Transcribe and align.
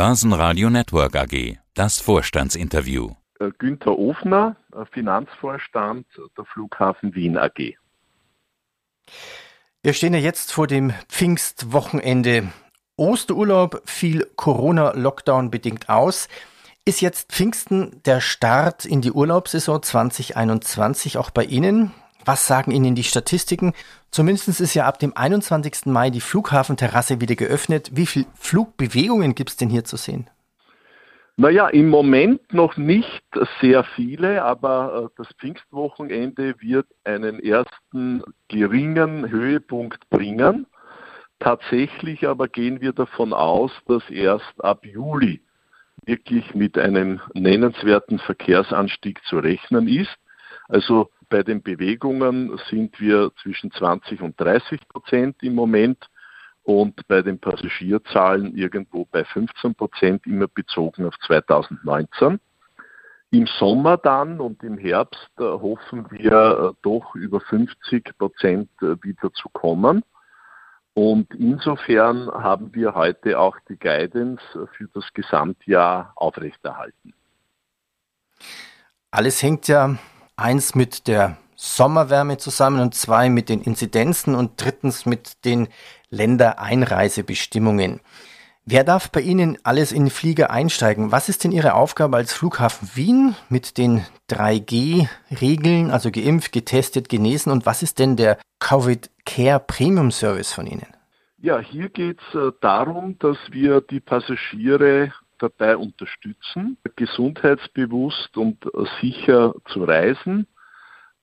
Börsenradio 0.00 0.70
Network 0.70 1.14
AG. 1.14 1.58
Das 1.74 2.00
Vorstandsinterview. 2.00 3.10
Äh, 3.38 3.50
Günther 3.58 3.98
Ofner, 3.98 4.56
äh, 4.72 4.86
Finanzvorstand 4.90 6.06
der 6.38 6.46
Flughafen 6.46 7.14
Wien 7.14 7.36
AG. 7.36 7.76
Wir 9.82 9.92
stehen 9.92 10.14
ja 10.14 10.20
jetzt 10.20 10.54
vor 10.54 10.66
dem 10.66 10.94
Pfingstwochenende. 11.10 12.50
Osterurlaub 12.96 13.82
fiel 13.84 14.26
Corona-Lockdown 14.36 15.50
bedingt 15.50 15.90
aus. 15.90 16.30
Ist 16.86 17.02
jetzt 17.02 17.30
Pfingsten 17.30 18.00
der 18.06 18.22
Start 18.22 18.86
in 18.86 19.02
die 19.02 19.12
Urlaubssaison 19.12 19.82
2021 19.82 21.18
auch 21.18 21.28
bei 21.28 21.44
Ihnen? 21.44 21.92
Was 22.24 22.46
sagen 22.46 22.70
Ihnen 22.70 22.94
die 22.94 23.04
Statistiken? 23.04 23.72
Zumindest 24.10 24.48
ist 24.60 24.74
ja 24.74 24.86
ab 24.86 24.98
dem 24.98 25.16
21. 25.16 25.86
Mai 25.86 26.10
die 26.10 26.20
Flughafenterrasse 26.20 27.20
wieder 27.20 27.34
geöffnet. 27.34 27.90
Wie 27.94 28.06
viele 28.06 28.26
Flugbewegungen 28.34 29.34
gibt 29.34 29.50
es 29.50 29.56
denn 29.56 29.70
hier 29.70 29.84
zu 29.84 29.96
sehen? 29.96 30.28
Naja, 31.36 31.68
im 31.68 31.88
Moment 31.88 32.52
noch 32.52 32.76
nicht 32.76 33.22
sehr 33.62 33.84
viele, 33.96 34.44
aber 34.44 35.04
äh, 35.06 35.14
das 35.16 35.28
Pfingstwochenende 35.38 36.54
wird 36.60 36.86
einen 37.04 37.40
ersten 37.40 38.22
geringen 38.48 39.30
Höhepunkt 39.30 40.10
bringen. 40.10 40.66
Tatsächlich 41.38 42.28
aber 42.28 42.48
gehen 42.48 42.82
wir 42.82 42.92
davon 42.92 43.32
aus, 43.32 43.72
dass 43.86 44.02
erst 44.10 44.62
ab 44.62 44.84
Juli 44.84 45.40
wirklich 46.04 46.54
mit 46.54 46.76
einem 46.76 47.20
nennenswerten 47.32 48.18
Verkehrsanstieg 48.18 49.24
zu 49.24 49.38
rechnen 49.38 49.88
ist. 49.88 50.14
Also 50.68 51.10
bei 51.30 51.42
den 51.42 51.62
Bewegungen 51.62 52.60
sind 52.68 53.00
wir 53.00 53.30
zwischen 53.42 53.70
20 53.70 54.20
und 54.20 54.38
30 54.38 54.86
Prozent 54.88 55.42
im 55.42 55.54
Moment 55.54 56.10
und 56.64 57.06
bei 57.08 57.22
den 57.22 57.38
Passagierzahlen 57.38 58.54
irgendwo 58.54 59.06
bei 59.06 59.24
15 59.24 59.74
Prozent, 59.74 60.26
immer 60.26 60.48
bezogen 60.48 61.06
auf 61.06 61.14
2019. 61.26 62.38
Im 63.30 63.46
Sommer 63.46 63.96
dann 63.96 64.40
und 64.40 64.62
im 64.64 64.76
Herbst 64.76 65.30
äh, 65.38 65.44
hoffen 65.44 66.10
wir 66.10 66.72
äh, 66.72 66.76
doch 66.82 67.14
über 67.14 67.40
50 67.40 68.18
Prozent 68.18 68.68
äh, 68.82 68.96
wieder 69.02 69.32
zu 69.32 69.48
kommen. 69.50 70.02
Und 70.94 71.32
insofern 71.36 72.28
haben 72.28 72.74
wir 72.74 72.96
heute 72.96 73.38
auch 73.38 73.56
die 73.68 73.78
Guidance 73.78 74.42
für 74.76 74.88
das 74.92 75.04
Gesamtjahr 75.14 76.12
aufrechterhalten. 76.16 77.14
Alles 79.12 79.42
hängt 79.42 79.68
ja 79.68 79.96
eins 80.40 80.74
mit 80.74 81.06
der 81.06 81.36
Sommerwärme 81.56 82.38
zusammen 82.38 82.80
und 82.80 82.94
zwei 82.94 83.28
mit 83.28 83.48
den 83.48 83.60
Inzidenzen 83.60 84.34
und 84.34 84.52
drittens 84.56 85.04
mit 85.04 85.44
den 85.44 85.68
Ländereinreisebestimmungen. 86.08 88.00
Wer 88.64 88.84
darf 88.84 89.10
bei 89.10 89.20
Ihnen 89.20 89.58
alles 89.62 89.90
in 89.90 90.10
Flieger 90.10 90.50
einsteigen? 90.50 91.12
Was 91.12 91.28
ist 91.28 91.44
denn 91.44 91.52
Ihre 91.52 91.74
Aufgabe 91.74 92.16
als 92.16 92.32
Flughafen 92.32 92.88
Wien 92.94 93.34
mit 93.48 93.78
den 93.78 94.06
3G-Regeln, 94.30 95.90
also 95.90 96.10
geimpft, 96.10 96.52
getestet, 96.52 97.08
genesen? 97.08 97.50
Und 97.52 97.66
was 97.66 97.82
ist 97.82 97.98
denn 97.98 98.16
der 98.16 98.38
Covid 98.58 99.10
Care 99.26 99.60
Premium 99.60 100.10
Service 100.10 100.52
von 100.52 100.66
Ihnen? 100.66 100.86
Ja, 101.38 101.58
hier 101.58 101.88
geht 101.88 102.18
es 102.28 102.34
äh, 102.34 102.52
darum, 102.60 103.18
dass 103.18 103.38
wir 103.50 103.80
die 103.80 104.00
Passagiere 104.00 105.12
dabei 105.40 105.76
unterstützen, 105.76 106.76
gesundheitsbewusst 106.96 108.36
und 108.36 108.64
äh, 108.66 108.84
sicher 109.00 109.54
zu 109.66 109.84
reisen. 109.84 110.46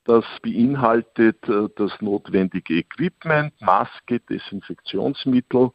Das 0.03 0.25
beinhaltet 0.41 1.47
äh, 1.47 1.67
das 1.75 1.91
notwendige 2.01 2.75
Equipment, 2.75 3.53
Maske, 3.61 4.19
Desinfektionsmittel, 4.19 5.71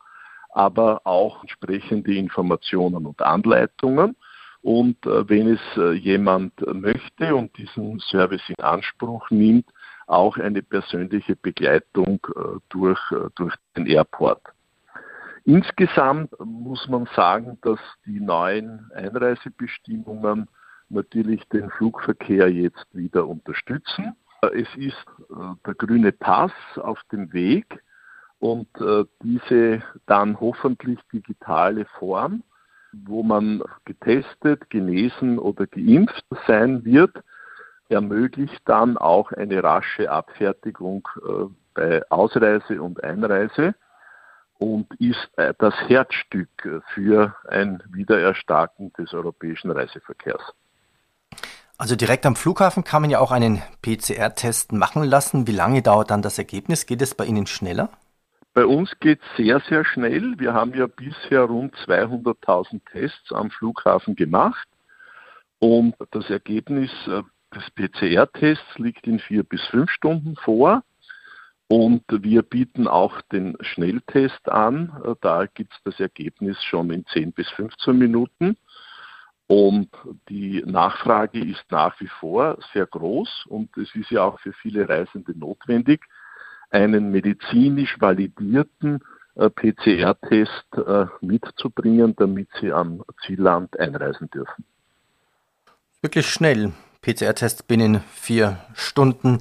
aber 0.51 1.01
auch 1.05 1.43
entsprechende 1.43 2.15
Informationen 2.15 3.07
und 3.07 3.23
Anleitungen. 3.23 4.17
Und 4.61 5.05
äh, 5.07 5.29
wenn 5.29 5.49
es 5.49 6.01
jemand 6.01 6.53
möchte 6.61 7.35
und 7.35 7.57
diesen 7.57 7.99
Service 8.01 8.49
in 8.49 8.63
Anspruch 8.63 9.31
nimmt, 9.31 9.67
auch 10.07 10.37
eine 10.37 10.63
persönliche 10.63 11.37
Begleitung 11.37 12.21
durch, 12.69 13.01
durch 13.37 13.55
den 13.77 13.87
Airport. 13.87 14.43
Insgesamt 15.45 16.33
muss 16.39 16.89
man 16.89 17.07
sagen, 17.17 17.59
dass 17.63 17.81
die 18.07 18.21
neuen 18.21 18.91
Einreisebestimmungen 18.95 20.49
natürlich 20.89 21.43
den 21.49 21.71
Flugverkehr 21.71 22.53
jetzt 22.53 22.87
wieder 22.93 23.27
unterstützen. 23.27 24.15
Es 24.43 24.69
ist 24.77 25.05
äh, 25.31 25.55
der 25.67 25.75
grüne 25.75 26.13
Pass 26.13 26.53
auf 26.77 27.01
dem 27.11 27.33
Weg 27.33 27.83
und 28.39 28.69
äh, 28.81 29.05
diese 29.23 29.83
dann 30.07 30.39
hoffentlich 30.39 30.99
digitale 31.13 31.87
Form, 31.99 32.43
wo 32.93 33.23
man 33.23 33.63
getestet, 33.85 34.69
genesen 34.71 35.39
oder 35.39 35.67
geimpft 35.67 36.25
sein 36.47 36.85
wird, 36.85 37.23
ermöglicht 37.89 38.61
dann 38.65 38.97
auch 38.97 39.33
eine 39.33 39.63
rasche 39.63 40.11
Abfertigung 40.11 41.09
äh, 41.17 41.45
bei 41.75 42.03
Ausreise 42.11 42.83
und 42.83 43.03
Einreise 43.03 43.75
und 44.63 44.87
ist 45.01 45.29
äh, 45.37 45.53
das 45.59 45.75
Herzstück 45.89 46.49
für 46.95 47.35
ein 47.49 47.83
Wiedererstarken 47.91 48.93
des 48.93 49.13
europäischen 49.13 49.73
Reiseverkehrs. 49.73 50.55
Also 51.79 51.97
direkt 51.97 52.25
am 52.27 52.37
Flughafen 52.37 52.85
kann 52.85 53.03
man 53.03 53.11
ja 53.11 53.19
auch 53.19 53.33
einen 53.33 53.61
PCR-Test 53.83 54.71
machen 54.71 55.03
lassen. 55.03 55.49
Wie 55.49 55.53
lange 55.53 55.83
dauert 55.83 56.13
dann 56.13 56.23
das 56.23 56.39
Ergebnis? 56.39 56.87
Geht 56.87 57.03
es 57.03 57.17
bei 57.17 57.25
Ihnen 57.25 57.49
schneller? 57.49 57.91
Bei 58.55 58.65
uns 58.65 58.93
geht 59.01 59.21
es 59.21 59.37
sehr, 59.37 59.61
sehr 59.69 59.85
schnell. 59.85 60.39
Wir 60.39 60.55
haben 60.55 60.75
ja 60.75 60.87
bisher 60.87 61.43
rund 61.43 61.75
200.000 61.75 62.83
Tests 62.93 63.33
am 63.33 63.51
Flughafen 63.51 64.15
gemacht. 64.15 64.69
Und 65.59 65.97
das 66.13 66.31
Ergebnis 66.31 66.91
äh, 67.09 67.23
des 67.53 67.69
PCR-Tests 67.75 68.79
liegt 68.79 69.09
in 69.09 69.19
vier 69.19 69.43
bis 69.43 69.63
fünf 69.67 69.91
Stunden 69.91 70.37
vor. 70.37 70.85
Und 71.73 72.03
wir 72.11 72.43
bieten 72.43 72.87
auch 72.87 73.23
den 73.33 73.57
Schnelltest 73.63 74.47
an. 74.47 74.93
Da 75.23 75.47
gibt 75.47 75.73
es 75.73 75.79
das 75.85 76.01
Ergebnis 76.01 76.63
schon 76.63 76.91
in 76.91 77.07
10 77.07 77.33
bis 77.33 77.49
15 77.49 77.97
Minuten. 77.97 78.59
Und 79.47 79.89
die 80.29 80.63
Nachfrage 80.67 81.43
ist 81.43 81.65
nach 81.71 81.99
wie 81.99 82.11
vor 82.21 82.59
sehr 82.75 82.85
groß 82.85 83.47
und 83.49 83.75
es 83.79 83.89
ist 83.95 84.11
ja 84.11 84.23
auch 84.23 84.39
für 84.41 84.53
viele 84.53 84.87
Reisende 84.87 85.33
notwendig, 85.35 86.03
einen 86.69 87.11
medizinisch 87.11 87.99
validierten 87.99 89.01
äh, 89.37 89.49
PCR-Test 89.49 90.77
äh, 90.77 91.07
mitzubringen, 91.23 92.15
damit 92.17 92.51
sie 92.61 92.71
am 92.71 93.03
Zielland 93.25 93.81
einreisen 93.81 94.29
dürfen. 94.29 94.67
Wirklich 96.03 96.27
schnell. 96.27 96.73
PCR-Test 97.01 97.67
binnen 97.67 98.03
vier 98.13 98.59
Stunden. 98.75 99.39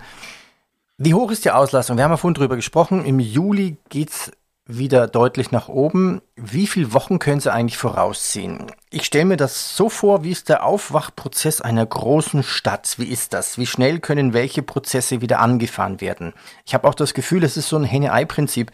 Wie 1.04 1.16
hoch 1.16 1.32
ist 1.32 1.46
die 1.46 1.50
Auslastung? 1.50 1.98
Wir 1.98 2.04
haben 2.04 2.12
ja 2.12 2.18
vorhin 2.18 2.36
drüber 2.36 2.56
gesprochen. 2.56 3.04
Im 3.04 3.20
Juli 3.20 3.78
geht 3.90 4.12
es 4.12 4.32
wieder 4.68 5.08
deutlich 5.08 5.50
nach 5.50 5.68
oben. 5.68 6.22
Wie 6.36 6.68
viele 6.68 6.94
Wochen 6.94 7.18
können 7.18 7.40
Sie 7.40 7.52
eigentlich 7.52 7.80
vorausziehen? 7.80 8.68
Ich 8.92 9.06
stelle 9.06 9.26
mir 9.26 9.38
das 9.38 9.76
so 9.76 9.90
vor, 9.90 10.24
wie 10.24 10.30
ist 10.30 10.48
der 10.48 10.64
Aufwachprozess 10.64 11.60
einer 11.60 11.88
großen 11.88 12.44
Stadt? 12.44 13.00
Wie 13.00 13.08
ist 13.08 13.34
das? 13.34 13.58
Wie 13.58 13.66
schnell 13.66 14.00
können 14.00 14.34
welche 14.34 14.62
Prozesse 14.62 15.22
wieder 15.22 15.40
angefahren 15.40 16.02
werden? 16.02 16.34
Ich 16.68 16.76
habe 16.76 16.88
auch 16.88 16.94
das 16.94 17.16
Gefühl, 17.16 17.44
es 17.44 17.58
ist 17.58 17.70
so 17.70 17.78
ein 17.78 17.84
Henne-Ei-Prinzip. 17.84 18.72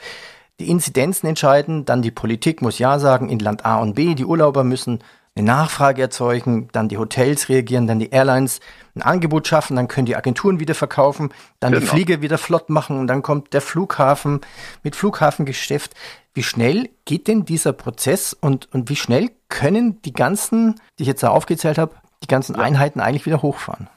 Die 0.59 0.69
Inzidenzen 0.69 1.27
entscheiden, 1.27 1.85
dann 1.85 2.01
die 2.01 2.11
Politik 2.11 2.61
muss 2.61 2.77
Ja 2.77 2.99
sagen 2.99 3.29
in 3.29 3.39
Land 3.39 3.65
A 3.65 3.77
und 3.77 3.93
B, 3.93 4.15
die 4.15 4.25
Urlauber 4.25 4.65
müssen 4.65 4.99
eine 5.37 5.45
Nachfrage 5.45 6.01
erzeugen, 6.01 6.69
dann 6.71 6.89
die 6.89 6.97
Hotels 6.97 7.49
reagieren, 7.49 7.87
dann 7.87 7.99
die 7.99 8.09
Airlines 8.09 8.59
ein 8.95 9.01
Angebot 9.03 9.47
schaffen, 9.47 9.75
dann 9.75 9.87
können 9.87 10.05
die 10.07 10.15
Agenturen 10.15 10.59
wieder 10.59 10.73
verkaufen, 10.73 11.29
dann 11.59 11.73
genau. 11.73 11.81
die 11.81 11.87
Flieger 11.87 12.21
wieder 12.21 12.37
flott 12.37 12.69
machen 12.69 12.99
und 12.99 13.07
dann 13.07 13.21
kommt 13.21 13.53
der 13.53 13.61
Flughafen 13.61 14.41
mit 14.83 14.95
Flughafengeschäft. 14.95 15.93
Wie 16.33 16.43
schnell 16.43 16.89
geht 17.05 17.27
denn 17.27 17.45
dieser 17.45 17.73
Prozess 17.73 18.33
und, 18.33 18.73
und 18.73 18.89
wie 18.89 18.95
schnell 18.95 19.29
können 19.49 20.01
die 20.01 20.13
ganzen, 20.13 20.75
die 20.97 21.03
ich 21.03 21.07
jetzt 21.07 21.23
da 21.23 21.29
aufgezählt 21.29 21.77
habe, 21.77 21.95
die 22.23 22.27
ganzen 22.27 22.55
ja. 22.55 22.61
Einheiten 22.61 22.99
eigentlich 22.99 23.25
wieder 23.25 23.41
hochfahren? 23.41 23.87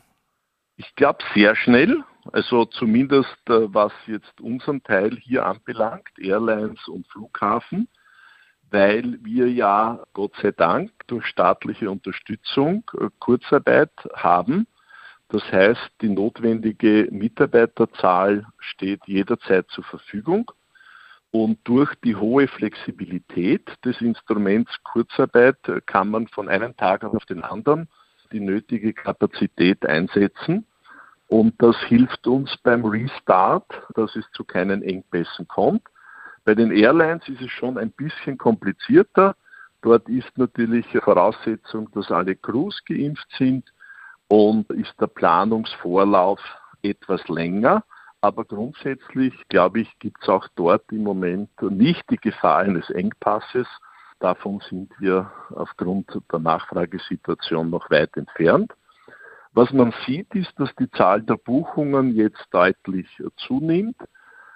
Ich 0.76 0.94
glaube 0.96 1.18
sehr 1.34 1.56
schnell, 1.56 2.02
also 2.32 2.66
zumindest 2.66 3.36
äh, 3.48 3.72
was 3.72 3.92
jetzt 4.06 4.40
unseren 4.40 4.82
Teil 4.82 5.16
hier 5.22 5.46
anbelangt, 5.46 6.08
Airlines 6.18 6.86
und 6.86 7.06
Flughafen 7.08 7.88
weil 8.70 9.18
wir 9.22 9.50
ja 9.50 10.02
Gott 10.12 10.32
sei 10.40 10.52
Dank 10.52 10.90
durch 11.06 11.26
staatliche 11.26 11.90
Unterstützung 11.90 12.84
äh, 12.98 13.08
Kurzarbeit 13.18 13.92
haben. 14.14 14.66
Das 15.28 15.42
heißt, 15.52 15.90
die 16.00 16.08
notwendige 16.08 17.08
Mitarbeiterzahl 17.10 18.46
steht 18.58 19.00
jederzeit 19.06 19.68
zur 19.70 19.84
Verfügung. 19.84 20.50
Und 21.32 21.58
durch 21.64 21.94
die 22.02 22.16
hohe 22.16 22.48
Flexibilität 22.48 23.70
des 23.84 24.00
Instruments 24.00 24.72
Kurzarbeit 24.82 25.68
äh, 25.68 25.80
kann 25.80 26.10
man 26.10 26.26
von 26.28 26.48
einem 26.48 26.76
Tag 26.76 27.04
auf 27.04 27.24
den 27.26 27.42
anderen 27.42 27.88
die 28.32 28.40
nötige 28.40 28.92
Kapazität 28.92 29.84
einsetzen. 29.86 30.66
Und 31.28 31.54
das 31.62 31.76
hilft 31.86 32.26
uns 32.26 32.56
beim 32.64 32.84
Restart, 32.84 33.66
dass 33.94 34.16
es 34.16 34.24
zu 34.32 34.44
keinen 34.44 34.82
Engpässen 34.82 35.46
kommt. 35.46 35.82
Bei 36.44 36.54
den 36.54 36.70
Airlines 36.72 37.28
ist 37.28 37.42
es 37.42 37.50
schon 37.50 37.78
ein 37.78 37.90
bisschen 37.90 38.38
komplizierter. 38.38 39.36
Dort 39.82 40.08
ist 40.08 40.36
natürlich 40.36 40.86
Voraussetzung, 41.02 41.90
dass 41.92 42.10
alle 42.10 42.36
Crews 42.36 42.82
geimpft 42.84 43.28
sind 43.36 43.72
und 44.28 44.68
ist 44.70 44.94
der 45.00 45.06
Planungsvorlauf 45.06 46.40
etwas 46.82 47.26
länger. 47.28 47.84
Aber 48.20 48.44
grundsätzlich, 48.44 49.34
glaube 49.48 49.80
ich, 49.80 49.98
gibt 49.98 50.22
es 50.22 50.28
auch 50.28 50.46
dort 50.54 50.84
im 50.92 51.02
Moment 51.02 51.50
nicht 51.62 52.04
die 52.10 52.18
Gefahr 52.18 52.58
eines 52.58 52.90
Engpasses. 52.90 53.66
Davon 54.18 54.60
sind 54.68 54.92
wir 54.98 55.30
aufgrund 55.54 56.10
der 56.30 56.38
Nachfragesituation 56.38 57.70
noch 57.70 57.90
weit 57.90 58.14
entfernt. 58.18 58.74
Was 59.52 59.72
man 59.72 59.94
sieht, 60.06 60.34
ist, 60.34 60.52
dass 60.58 60.74
die 60.76 60.90
Zahl 60.90 61.22
der 61.22 61.36
Buchungen 61.36 62.14
jetzt 62.14 62.46
deutlich 62.50 63.08
zunimmt. 63.36 63.96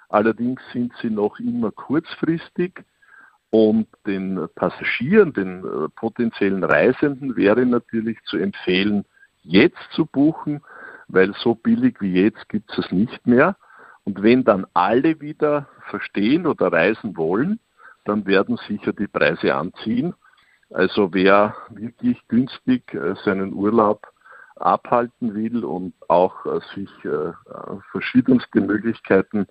Allerdings 0.09 0.61
sind 0.71 0.93
sie 1.01 1.09
noch 1.09 1.39
immer 1.39 1.71
kurzfristig. 1.71 2.83
Und 3.49 3.87
den 4.05 4.49
Passagieren, 4.55 5.31
den 5.31 5.63
äh, 5.63 5.87
potenziellen 5.95 6.63
Reisenden 6.63 7.37
wäre 7.37 7.65
natürlich 7.65 8.21
zu 8.25 8.37
empfehlen, 8.37 9.05
jetzt 9.43 9.79
zu 9.91 10.05
buchen, 10.05 10.61
weil 11.07 11.33
so 11.35 11.55
billig 11.55 12.01
wie 12.01 12.21
jetzt 12.21 12.49
gibt 12.49 12.71
es 12.71 12.79
es 12.79 12.91
nicht 12.91 13.25
mehr. 13.25 13.55
Und 14.03 14.21
wenn 14.21 14.43
dann 14.43 14.65
alle 14.73 15.21
wieder 15.21 15.67
verstehen 15.89 16.47
oder 16.47 16.71
reisen 16.71 17.15
wollen, 17.15 17.59
dann 18.03 18.25
werden 18.25 18.57
sicher 18.67 18.93
die 18.93 19.07
Preise 19.07 19.55
anziehen. 19.55 20.13
Also 20.71 21.13
wer 21.13 21.55
wirklich 21.69 22.27
günstig 22.27 22.93
äh, 22.93 23.15
seinen 23.23 23.53
Urlaub 23.53 24.07
abhalten 24.55 25.33
will 25.33 25.63
und 25.63 25.93
auch 26.07 26.45
äh, 26.45 26.59
sich 26.75 26.89
verschiedenste 27.91 28.61
Möglichkeiten 28.61 29.47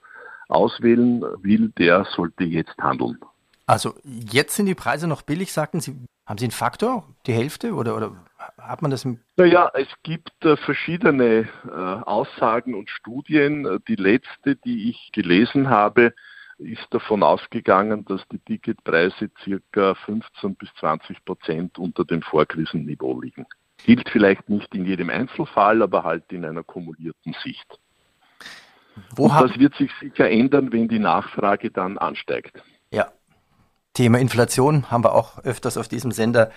auswählen 0.48 1.22
will, 1.42 1.72
der 1.78 2.04
sollte 2.04 2.44
jetzt 2.44 2.76
handeln. 2.78 3.18
Also 3.66 3.94
jetzt 4.04 4.56
sind 4.56 4.66
die 4.66 4.74
Preise 4.74 5.06
noch 5.06 5.22
billig, 5.22 5.52
sagten 5.52 5.80
Sie. 5.80 5.96
Haben 6.26 6.38
Sie 6.38 6.46
einen 6.46 6.52
Faktor, 6.52 7.04
die 7.26 7.32
Hälfte 7.32 7.74
oder, 7.74 7.96
oder 7.96 8.12
hat 8.58 8.82
man 8.82 8.90
das 8.90 9.04
im 9.04 9.20
Naja, 9.36 9.70
es 9.74 9.88
gibt 10.02 10.32
äh, 10.44 10.56
verschiedene 10.56 11.48
äh, 11.66 11.70
Aussagen 11.70 12.74
und 12.74 12.88
Studien. 12.88 13.80
Die 13.88 13.96
letzte, 13.96 14.56
die 14.56 14.90
ich 14.90 15.12
gelesen 15.12 15.68
habe, 15.68 16.14
ist 16.58 16.86
davon 16.90 17.22
ausgegangen, 17.22 18.04
dass 18.04 18.22
die 18.30 18.38
Ticketpreise 18.38 19.30
circa 19.42 19.94
15 19.94 20.54
bis 20.54 20.68
20 20.80 21.24
Prozent 21.24 21.78
unter 21.78 22.04
dem 22.04 22.22
Vorkrisenniveau 22.22 23.20
liegen. 23.20 23.46
Gilt 23.84 24.08
vielleicht 24.08 24.48
nicht 24.48 24.74
in 24.74 24.86
jedem 24.86 25.10
Einzelfall, 25.10 25.82
aber 25.82 26.04
halt 26.04 26.32
in 26.32 26.44
einer 26.44 26.62
kumulierten 26.62 27.34
Sicht. 27.42 27.78
Wo 29.14 29.24
und 29.24 29.34
das 29.40 29.58
wird 29.58 29.74
sich 29.74 29.90
sicher 30.00 30.30
ändern, 30.30 30.72
wenn 30.72 30.88
die 30.88 30.98
Nachfrage 30.98 31.70
dann 31.70 31.98
ansteigt. 31.98 32.62
Ja, 32.90 33.08
Thema 33.92 34.18
Inflation 34.18 34.90
haben 34.90 35.04
wir 35.04 35.14
auch 35.14 35.38
öfters 35.44 35.76
auf 35.76 35.88
diesem 35.88 36.10
Sender 36.10 36.50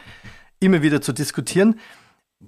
immer 0.59 0.81
wieder 0.81 1.01
zu 1.01 1.13
diskutieren. 1.13 1.79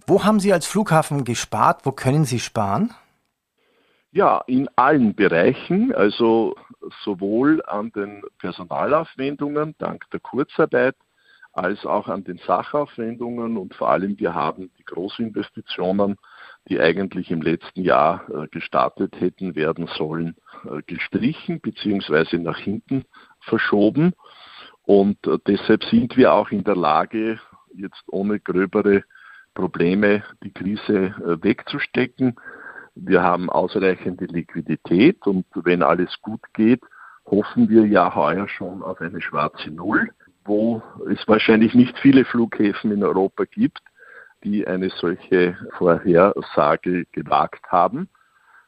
Wo 0.05 0.23
haben 0.23 0.39
Sie 0.39 0.53
als 0.53 0.67
Flughafen 0.67 1.23
gespart? 1.23 1.85
Wo 1.85 1.91
können 1.91 2.25
Sie 2.25 2.39
sparen? 2.39 2.93
Ja, 4.11 4.43
in 4.47 4.67
allen 4.75 5.13
Bereichen, 5.13 5.93
also 5.93 6.55
sowohl 7.03 7.63
an 7.65 7.91
den 7.91 8.23
Personalaufwendungen 8.39 9.75
dank 9.77 10.09
der 10.11 10.19
Kurzarbeit 10.19 10.95
als 11.53 11.85
auch 11.85 12.07
an 12.07 12.23
den 12.23 12.39
Sachaufwendungen 12.45 13.57
und 13.57 13.75
vor 13.75 13.89
allem 13.89 14.17
wir 14.19 14.33
haben 14.33 14.71
die 14.77 14.85
Großinvestitionen, 14.85 16.17
die 16.69 16.79
eigentlich 16.79 17.31
im 17.31 17.41
letzten 17.41 17.81
Jahr 17.81 18.23
äh, 18.29 18.47
gestartet 18.47 19.19
hätten 19.19 19.55
werden 19.55 19.87
sollen, 19.87 20.35
äh, 20.65 20.81
gestrichen 20.85 21.59
bzw. 21.59 22.37
nach 22.37 22.57
hinten 22.57 23.05
verschoben. 23.41 24.13
Und 24.83 25.25
äh, 25.27 25.37
deshalb 25.47 25.83
sind 25.85 26.15
wir 26.15 26.33
auch 26.33 26.51
in 26.51 26.63
der 26.63 26.75
Lage, 26.75 27.39
jetzt 27.73 28.03
ohne 28.07 28.39
gröbere 28.39 29.03
Probleme 29.53 30.23
die 30.43 30.51
Krise 30.51 31.15
wegzustecken. 31.41 32.35
Wir 32.95 33.21
haben 33.21 33.49
ausreichende 33.49 34.25
Liquidität 34.25 35.25
und 35.27 35.45
wenn 35.53 35.83
alles 35.83 36.15
gut 36.21 36.41
geht, 36.53 36.81
hoffen 37.25 37.69
wir 37.69 37.85
ja 37.85 38.15
heuer 38.15 38.47
schon 38.47 38.81
auf 38.81 39.01
eine 39.01 39.21
schwarze 39.21 39.69
Null, 39.69 40.09
wo 40.45 40.81
es 41.11 41.27
wahrscheinlich 41.27 41.73
nicht 41.73 41.97
viele 41.99 42.25
Flughäfen 42.25 42.91
in 42.91 43.03
Europa 43.03 43.43
gibt, 43.45 43.81
die 44.43 44.67
eine 44.67 44.89
solche 44.89 45.57
Vorhersage 45.77 47.05
gewagt 47.11 47.65
haben. 47.71 48.09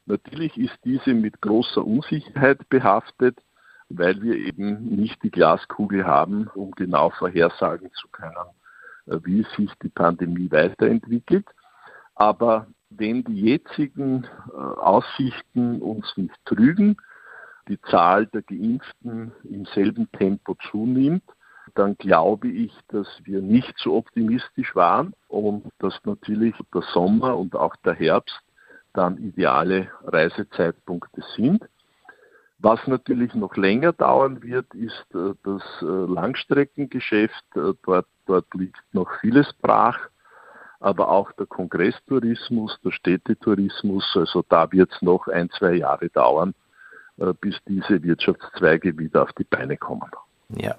Natürlich 0.06 0.58
ist 0.58 0.78
diese 0.84 1.14
mit 1.14 1.42
großer 1.42 1.86
Unsicherheit 1.86 2.68
behaftet 2.70 3.38
weil 3.98 4.22
wir 4.22 4.36
eben 4.36 4.96
nicht 4.96 5.22
die 5.24 5.32
Glaskugel 5.32 6.06
haben, 6.06 6.48
um 6.56 6.72
genau 6.72 7.10
vorhersagen 7.12 7.92
zu 7.94 8.08
können, 8.10 8.36
äh, 9.08 9.18
wie 9.24 9.46
sich 9.56 9.72
die 9.82 9.90
Pandemie 9.90 10.50
weiterentwickelt. 10.52 11.48
Aber 12.16 12.68
wenn 12.90 13.24
die 13.24 13.42
jetzigen 13.42 14.28
äh, 14.50 14.58
Aussichten 14.58 15.82
uns 15.82 16.06
nicht 16.16 16.36
trügen, 16.46 16.98
die 17.68 17.80
Zahl 17.82 18.28
der 18.28 18.42
Geimpften 18.42 19.32
im 19.44 19.66
selben 19.66 20.12
Tempo 20.12 20.56
zunimmt, 20.70 21.24
dann 21.76 21.98
glaube 21.98 22.48
ich, 22.48 22.74
dass 22.90 23.08
wir 23.24 23.42
nicht 23.42 23.74
so 23.78 23.96
optimistisch 23.96 24.76
waren 24.76 25.14
und 25.28 25.66
dass 25.80 26.00
natürlich 26.06 26.56
der 26.74 26.82
Sommer 26.94 27.38
und 27.38 27.56
auch 27.56 27.76
der 27.78 27.94
Herbst 27.94 28.40
dann 28.94 29.18
ideale 29.18 29.90
Reisezeitpunkte 30.04 31.22
sind. 31.36 31.66
Was 32.60 32.86
natürlich 32.86 33.34
noch 33.34 33.56
länger 33.56 33.92
dauern 33.92 34.44
wird, 34.44 34.72
ist 34.76 35.06
äh, 35.16 35.34
das 35.44 35.64
äh, 35.82 35.86
Langstreckengeschäft. 35.86 37.44
Äh, 37.56 37.74
dort, 37.84 38.06
dort 38.28 38.54
liegt 38.54 38.78
noch 38.92 39.10
vieles 39.20 39.52
brach, 39.62 39.98
aber 40.80 41.10
auch 41.10 41.32
der 41.32 41.48
Kongresstourismus, 41.48 42.80
der 42.84 42.92
Städtetourismus. 42.92 44.06
Also 44.16 44.44
da 44.48 44.72
wird 44.72 44.92
es 44.92 45.02
noch 45.02 45.28
ein, 45.28 45.50
zwei 45.52 45.74
Jahre 45.74 46.10
dauern, 46.10 46.54
bis 47.40 47.56
diese 47.68 48.02
Wirtschaftszweige 48.02 48.98
wieder 48.98 49.24
auf 49.24 49.34
die 49.34 49.44
Beine 49.44 49.78
kommen. 49.78 50.10
Ja. 50.50 50.76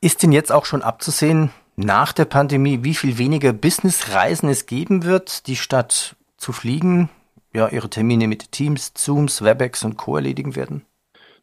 Ist 0.00 0.22
denn 0.22 0.32
jetzt 0.32 0.52
auch 0.52 0.64
schon 0.64 0.82
abzusehen, 0.82 1.50
nach 1.76 2.12
der 2.12 2.24
Pandemie, 2.24 2.84
wie 2.84 2.94
viel 2.94 3.18
weniger 3.18 3.52
Businessreisen 3.52 4.48
es 4.48 4.66
geben 4.66 5.04
wird, 5.04 5.46
die 5.46 5.56
statt 5.56 6.16
zu 6.36 6.52
fliegen 6.52 7.10
ja, 7.54 7.68
Ihre 7.68 7.88
Termine 7.88 8.28
mit 8.28 8.52
Teams, 8.52 8.94
Zooms, 8.94 9.42
Webex 9.42 9.84
und 9.84 9.96
Co. 9.96 10.16
erledigen 10.16 10.54
werden? 10.54 10.84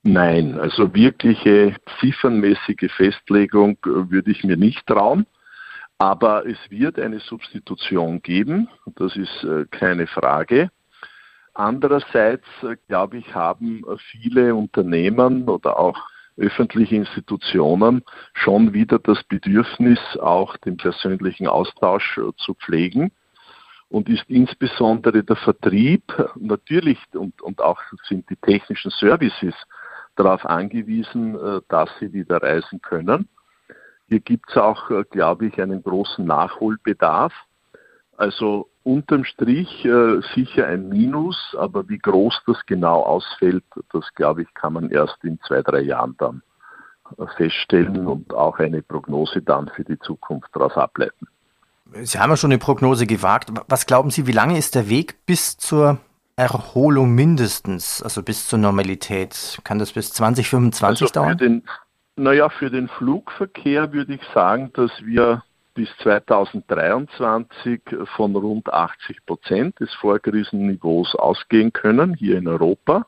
Nein, 0.04 0.60
also 0.60 0.94
wirkliche 0.94 1.76
ziffernmäßige 2.00 2.92
Festlegung 2.96 3.78
äh, 3.86 4.10
würde 4.12 4.32
ich 4.32 4.44
mir 4.44 4.56
nicht 4.56 4.86
trauen. 4.86 5.26
Aber 5.98 6.46
es 6.46 6.58
wird 6.70 7.00
eine 7.00 7.20
Substitution 7.20 8.22
geben, 8.22 8.68
das 8.96 9.16
ist 9.16 9.44
äh, 9.44 9.66
keine 9.72 10.08
Frage. 10.08 10.70
Andererseits, 11.54 12.46
äh, 12.62 12.76
glaube 12.88 13.18
ich, 13.18 13.34
haben 13.34 13.84
viele 14.12 14.54
Unternehmen 14.54 15.50
oder 15.50 15.80
auch 15.80 15.98
öffentliche 16.38 16.96
Institutionen 16.96 18.04
schon 18.34 18.74
wieder 18.74 19.00
das 19.00 19.24
Bedürfnis, 19.24 20.00
auch 20.20 20.58
den 20.58 20.78
persönlichen 20.78 21.48
Austausch 21.48 22.20
zu 22.38 22.54
pflegen 22.56 23.12
und 23.90 24.10
ist 24.10 24.26
insbesondere 24.28 25.24
der 25.24 25.36
Vertrieb 25.38 26.04
natürlich 26.36 27.00
und, 27.14 27.42
und 27.42 27.62
auch 27.62 27.80
sind 28.08 28.30
die 28.30 28.36
technischen 28.36 28.92
Services 28.92 29.54
darauf 30.16 30.46
angewiesen, 30.46 31.36
äh, 31.36 31.62
dass 31.70 31.90
sie 32.00 32.14
wieder 32.14 32.42
reisen 32.42 32.82
können. 32.82 33.28
Hier 34.08 34.20
gibt 34.20 34.50
es 34.50 34.58
auch, 34.58 34.90
äh, 34.90 35.04
glaube 35.10 35.48
ich, 35.48 35.62
einen 35.62 35.84
großen 35.84 36.26
Nachholbedarf. 36.26 37.34
Also 38.18 38.70
unterm 38.86 39.26
Strich 39.26 39.84
äh, 39.84 40.22
sicher 40.36 40.68
ein 40.68 40.90
Minus, 40.90 41.56
aber 41.58 41.90
wie 41.90 41.98
groß 41.98 42.42
das 42.46 42.58
genau 42.68 43.02
ausfällt, 43.02 43.64
das 43.92 44.06
glaube 44.16 44.44
ich, 44.44 44.54
kann 44.54 44.74
man 44.74 44.90
erst 44.92 45.18
in 45.24 45.40
zwei, 45.48 45.62
drei 45.62 45.82
Jahren 45.82 46.16
dann 46.18 46.42
feststellen 47.36 48.08
und 48.08 48.34
auch 48.34 48.60
eine 48.60 48.82
Prognose 48.82 49.42
dann 49.42 49.70
für 49.76 49.84
die 49.84 50.00
Zukunft 50.00 50.50
daraus 50.54 50.76
ableiten. 50.76 51.28
Sie 52.02 52.20
haben 52.20 52.30
ja 52.30 52.38
schon 52.38 52.52
eine 52.52 52.58
Prognose 52.58 53.06
gewagt. 53.06 53.52
Was 53.68 53.86
glauben 53.86 54.10
Sie, 54.12 54.28
wie 54.28 54.32
lange 54.32 54.58
ist 54.58 54.76
der 54.76 54.90
Weg 54.90 55.26
bis 55.26 55.58
zur 55.58 56.00
Erholung 56.36 57.14
mindestens, 57.14 58.02
also 58.02 58.24
bis 58.24 58.48
zur 58.48 58.60
Normalität? 58.60 59.60
Kann 59.64 59.80
das 59.80 59.94
bis 59.94 60.12
2025 60.14 61.02
also 61.04 61.14
dauern? 61.14 61.38
Den, 61.38 61.64
naja, 62.16 62.50
für 62.50 62.70
den 62.70 62.88
Flugverkehr 62.88 63.94
würde 63.94 64.16
ich 64.16 64.22
sagen, 64.34 64.72
dass 64.74 64.92
wir 65.04 65.44
bis 65.76 65.90
2023 65.98 67.82
von 68.16 68.36
rund 68.36 68.74
80 68.74 69.26
Prozent 69.26 69.80
des 69.80 69.94
Vorkrisenniveaus 69.96 71.14
ausgehen 71.16 71.72
können, 71.74 72.16
hier 72.16 72.38
in 72.38 72.48
Europa. 72.48 73.06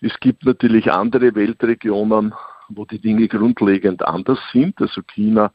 Es 0.00 0.18
gibt 0.18 0.44
natürlich 0.44 0.90
andere 0.90 1.34
Weltregionen, 1.34 2.34
wo 2.68 2.84
die 2.84 2.98
Dinge 2.98 3.28
grundlegend 3.28 4.02
anders 4.02 4.40
sind. 4.52 4.80
Also 4.80 5.02
China 5.02 5.52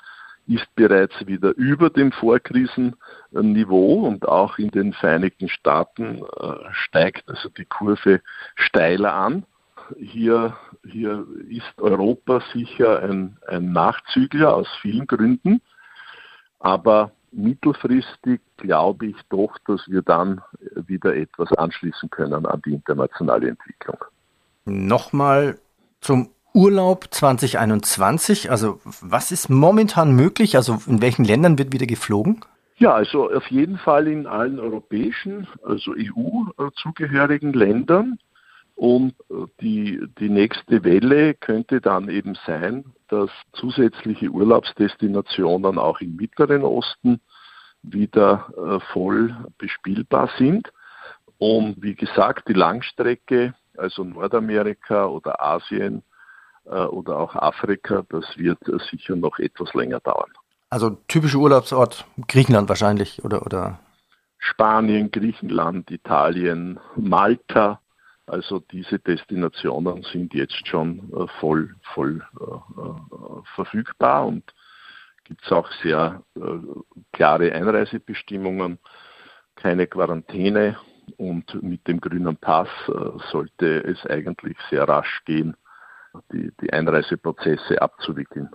ist 0.47 0.67
bereits 0.75 1.25
wieder 1.25 1.55
über 1.55 1.89
dem 1.89 2.11
Vorkrisenniveau 2.11 4.05
und 4.05 4.27
auch 4.27 4.57
in 4.57 4.69
den 4.71 4.93
Vereinigten 4.93 5.49
Staaten 5.49 6.21
äh, 6.39 6.53
steigt 6.71 7.27
also 7.29 7.49
die 7.49 7.65
Kurve 7.65 8.21
steiler 8.55 9.13
an 9.13 9.45
hier, 9.97 10.55
hier 10.85 11.25
ist 11.49 11.81
Europa 11.81 12.41
sicher 12.53 13.01
ein, 13.03 13.37
ein 13.47 13.71
Nachzügler 13.71 14.55
aus 14.55 14.67
vielen 14.81 15.07
Gründen, 15.07 15.61
aber 16.63 17.11
mittelfristig 17.31 18.41
glaube 18.57 19.07
ich 19.07 19.15
doch, 19.29 19.57
dass 19.67 19.87
wir 19.87 20.01
dann 20.01 20.41
wieder 20.87 21.15
etwas 21.15 21.51
anschließen 21.53 22.09
können 22.09 22.45
an 22.45 22.61
die 22.65 22.73
internationale 22.73 23.49
Entwicklung. 23.49 23.97
Nochmal 24.65 25.59
zum 25.99 26.29
Urlaub 26.53 27.07
2021. 27.11 28.49
Also 28.49 28.79
was 28.83 29.31
ist 29.31 29.49
momentan 29.49 30.15
möglich? 30.15 30.55
Also 30.55 30.79
in 30.87 31.01
welchen 31.01 31.25
Ländern 31.25 31.57
wird 31.57 31.73
wieder 31.73 31.85
geflogen? 31.85 32.41
Ja, 32.77 32.93
also 32.93 33.29
auf 33.29 33.47
jeden 33.47 33.77
Fall 33.77 34.07
in 34.07 34.25
allen 34.25 34.59
europäischen, 34.59 35.47
also 35.63 35.93
EU-zugehörigen 35.93 37.53
Ländern. 37.53 38.19
Und 38.75 39.13
die, 39.61 40.01
die 40.19 40.29
nächste 40.29 40.83
Welle 40.83 41.33
könnte 41.33 41.81
dann 41.81 42.09
eben 42.09 42.35
sein, 42.45 42.85
dass 43.13 43.29
zusätzliche 43.53 44.29
Urlaubsdestinationen 44.29 45.77
auch 45.77 46.01
im 46.01 46.15
Mittleren 46.15 46.63
Osten 46.63 47.21
wieder 47.83 48.49
äh, 48.57 48.79
voll 48.91 49.35
bespielbar 49.59 50.31
sind. 50.39 50.71
Und 51.37 51.75
wie 51.83 51.93
gesagt, 51.93 52.47
die 52.47 52.53
Langstrecke, 52.53 53.53
also 53.77 54.03
Nordamerika 54.03 55.05
oder 55.05 55.39
Asien 55.39 56.01
äh, 56.65 56.69
oder 56.69 57.19
auch 57.19 57.35
Afrika, 57.35 58.03
das 58.09 58.25
wird 58.35 58.67
äh, 58.67 58.79
sicher 58.89 59.15
noch 59.15 59.37
etwas 59.37 59.75
länger 59.75 59.99
dauern. 59.99 60.31
Also 60.71 60.89
typischer 61.07 61.37
Urlaubsort 61.37 62.05
Griechenland 62.27 62.67
wahrscheinlich 62.67 63.23
oder 63.23 63.45
oder 63.45 63.79
Spanien, 64.39 65.11
Griechenland, 65.11 65.91
Italien, 65.91 66.79
Malta. 66.95 67.79
Also 68.33 68.59
diese 68.59 68.97
Destinationen 68.97 70.01
sind 70.11 70.33
jetzt 70.33 70.67
schon 70.67 71.13
äh, 71.13 71.27
voll, 71.39 71.75
voll 71.93 72.25
äh, 72.41 72.43
äh 72.43 73.41
verfügbar 73.53 74.25
und 74.25 74.43
gibt 75.23 75.45
es 75.45 75.51
auch 75.51 75.69
sehr 75.83 76.23
äh, 76.35 76.41
klare 77.11 77.51
Einreisebestimmungen, 77.51 78.79
keine 79.55 79.85
Quarantäne 79.85 80.77
und 81.17 81.61
mit 81.61 81.87
dem 81.87 82.01
grünen 82.01 82.35
Pass 82.35 82.69
äh, 82.87 82.91
sollte 83.31 83.83
es 83.83 84.03
eigentlich 84.07 84.57
sehr 84.71 84.87
rasch 84.87 85.21
gehen, 85.25 85.55
die, 86.31 86.51
die 86.59 86.73
Einreiseprozesse 86.73 87.79
abzuwickeln. 87.83 88.49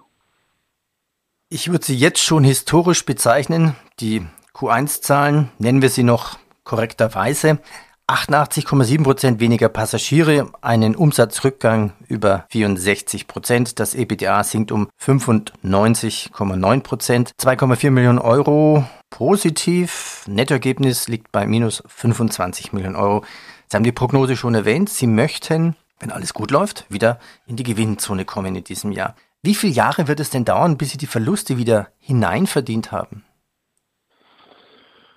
Ich 1.51 1.71
würde 1.71 1.85
sie 1.85 1.97
jetzt 1.97 2.25
schon 2.25 2.43
historisch 2.43 3.07
bezeichnen. 3.07 3.77
Die 4.01 4.27
Q1-Zahlen 4.55 5.51
nennen 5.59 5.83
wir 5.83 5.91
sie 5.91 6.03
noch 6.03 6.37
korrekterweise. 6.65 7.61
88,7 8.09 9.03
Prozent 9.03 9.39
weniger 9.39 9.69
Passagiere, 9.69 10.51
einen 10.63 10.97
Umsatzrückgang 10.97 11.93
über 12.07 12.47
64 12.49 13.27
Prozent. 13.27 13.79
Das 13.81 13.95
EBDA 13.95 14.43
sinkt 14.45 14.73
um 14.73 14.89
95,9 14.99 16.81
Prozent. 16.81 17.33
2,4 17.39 17.91
Millionen 17.91 18.19
Euro 18.19 18.87
positiv. 19.11 20.25
Nettoergebnis 20.27 21.09
liegt 21.09 21.31
bei 21.33 21.47
minus 21.47 21.83
25 21.87 22.73
Millionen 22.73 22.97
Euro. 22.97 23.25
Sie 23.69 23.77
haben 23.77 23.85
die 23.85 23.93
Prognose 23.93 24.37
schon 24.37 24.55
erwähnt. 24.55 24.89
Sie 24.89 25.07
möchten, 25.07 25.77
wenn 26.01 26.11
alles 26.11 26.33
gut 26.33 26.51
läuft, 26.51 26.87
wieder 26.89 27.19
in 27.47 27.57
die 27.57 27.63
Gewinnzone 27.63 28.25
kommen 28.25 28.57
in 28.57 28.65
diesem 28.65 28.91
Jahr. 28.91 29.17
Wie 29.43 29.55
viele 29.55 29.75
Jahre 29.75 30.09
wird 30.09 30.21
es 30.21 30.31
denn 30.31 30.47
dauern, 30.47 30.79
bis 30.79 30.93
Sie 30.93 30.99
die 30.99 31.07
Verluste 31.07 31.59
wieder 31.59 31.89
hineinverdient 31.99 32.91
haben? 32.91 33.25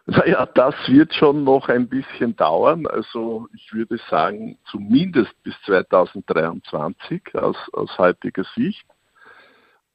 Naja, 0.05 0.45
das 0.47 0.75
wird 0.87 1.13
schon 1.13 1.43
noch 1.43 1.69
ein 1.69 1.87
bisschen 1.87 2.35
dauern. 2.35 2.87
Also 2.87 3.47
ich 3.53 3.71
würde 3.71 3.99
sagen, 4.09 4.57
zumindest 4.69 5.31
bis 5.43 5.53
2023 5.65 7.35
aus, 7.35 7.57
aus 7.73 7.97
heutiger 7.97 8.43
Sicht. 8.55 8.85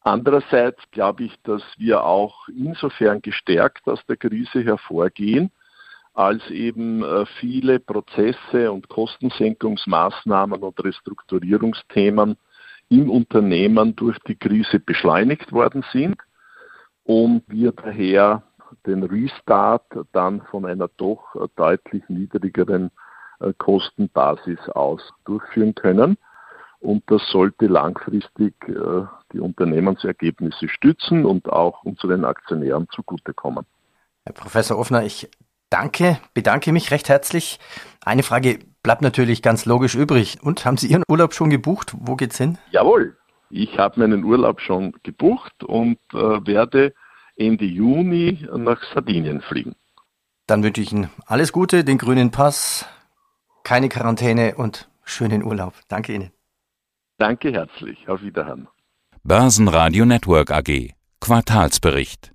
Andererseits 0.02 0.80
glaube 0.92 1.24
ich, 1.24 1.34
dass 1.42 1.62
wir 1.78 2.04
auch 2.04 2.46
insofern 2.48 3.20
gestärkt 3.20 3.88
aus 3.88 4.00
der 4.06 4.16
Krise 4.16 4.62
hervorgehen, 4.62 5.50
als 6.14 6.48
eben 6.48 7.02
äh, 7.02 7.26
viele 7.40 7.80
Prozesse 7.80 8.70
und 8.70 8.88
Kostensenkungsmaßnahmen 8.88 10.62
und 10.62 10.84
Restrukturierungsthemen 10.84 12.36
im 12.88 13.10
Unternehmen 13.10 13.96
durch 13.96 14.16
die 14.20 14.36
Krise 14.36 14.78
beschleunigt 14.78 15.52
worden 15.52 15.84
sind 15.92 16.16
und 17.02 17.42
wir 17.48 17.72
daher 17.72 18.44
den 18.86 19.02
Restart 19.02 19.84
dann 20.12 20.42
von 20.50 20.64
einer 20.64 20.88
doch 20.96 21.34
deutlich 21.56 22.02
niedrigeren 22.08 22.90
äh, 23.40 23.52
Kostenbasis 23.58 24.58
aus 24.70 25.00
durchführen 25.24 25.74
können. 25.74 26.16
Und 26.80 27.02
das 27.08 27.22
sollte 27.30 27.66
langfristig 27.66 28.54
äh, 28.68 29.06
die 29.32 29.40
Unternehmensergebnisse 29.40 30.68
stützen 30.68 31.24
und 31.24 31.48
auch 31.50 31.82
unseren 31.84 32.24
Aktionären 32.24 32.88
zugutekommen. 32.90 33.64
Herr 34.24 34.32
Professor 34.32 34.78
Offner, 34.78 35.04
ich 35.04 35.28
danke, 35.70 36.18
bedanke 36.34 36.72
mich 36.72 36.90
recht 36.90 37.08
herzlich. 37.08 37.58
Eine 38.04 38.22
Frage 38.22 38.58
bleibt 38.82 39.02
natürlich 39.02 39.42
ganz 39.42 39.66
logisch 39.66 39.94
übrig. 39.94 40.38
Und 40.42 40.64
haben 40.64 40.76
Sie 40.76 40.88
Ihren 40.88 41.02
Urlaub 41.08 41.34
schon 41.34 41.50
gebucht? 41.50 41.92
Wo 41.98 42.16
geht's 42.16 42.38
hin? 42.38 42.58
Jawohl, 42.70 43.16
ich 43.50 43.78
habe 43.78 44.00
meinen 44.00 44.24
Urlaub 44.24 44.60
schon 44.60 44.92
gebucht 45.02 45.64
und 45.64 45.98
äh, 46.12 46.46
werde 46.46 46.94
Ende 47.36 47.64
Juni 47.64 48.46
nach 48.56 48.82
Sardinien 48.94 49.40
fliegen. 49.40 49.74
Dann 50.46 50.62
wünsche 50.62 50.80
ich 50.80 50.92
Ihnen 50.92 51.10
alles 51.26 51.52
Gute, 51.52 51.84
den 51.84 51.98
grünen 51.98 52.30
Pass, 52.30 52.86
keine 53.64 53.88
Quarantäne 53.88 54.54
und 54.56 54.88
schönen 55.04 55.42
Urlaub. 55.42 55.74
Danke 55.88 56.14
Ihnen. 56.14 56.30
Danke 57.18 57.52
herzlich. 57.52 58.08
Auf 58.08 58.22
Wiederhören. 58.22 58.68
Börsenradio 59.24 60.04
Network 60.04 60.50
AG. 60.50 60.94
Quartalsbericht. 61.20 62.32